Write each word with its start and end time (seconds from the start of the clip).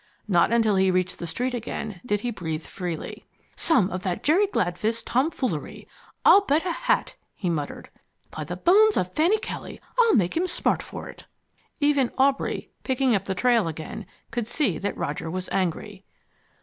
Not 0.27 0.51
until 0.51 0.77
he 0.77 0.89
reached 0.89 1.19
the 1.19 1.27
street 1.27 1.53
again 1.53 2.01
did 2.03 2.21
he 2.21 2.31
breathe 2.31 2.65
freely. 2.65 3.27
"Some 3.55 3.91
of 3.91 4.01
Jerry 4.23 4.47
Gladfist's 4.47 5.03
tomfoolery, 5.03 5.87
I'll 6.25 6.41
bet 6.41 6.65
a 6.65 6.71
hat," 6.71 7.13
he 7.35 7.51
muttered. 7.51 7.91
"By 8.31 8.43
the 8.45 8.57
bones 8.57 8.97
of 8.97 9.13
Fanny 9.13 9.37
Kelly, 9.37 9.79
I'll 9.99 10.15
make 10.15 10.35
him 10.35 10.47
smart 10.47 10.81
for 10.81 11.07
it." 11.07 11.25
Even 11.79 12.09
Aubrey, 12.17 12.71
picking 12.83 13.13
up 13.13 13.25
the 13.25 13.35
trail 13.35 13.67
again, 13.67 14.07
could 14.31 14.47
see 14.47 14.79
that 14.79 14.97
Roger 14.97 15.29
was 15.29 15.47
angry. 15.49 16.03